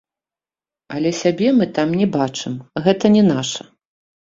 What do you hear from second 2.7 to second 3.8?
гэта не наша.